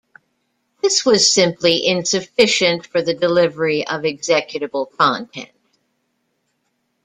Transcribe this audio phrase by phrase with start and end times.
[0.81, 5.51] This was simply insufficient for the delivery of executable content.